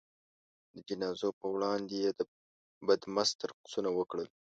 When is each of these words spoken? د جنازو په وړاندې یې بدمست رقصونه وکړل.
د 0.73 0.75
جنازو 0.87 1.29
په 1.39 1.45
وړاندې 1.53 1.95
یې 2.03 2.09
بدمست 2.87 3.37
رقصونه 3.49 3.89
وکړل. 3.93 4.27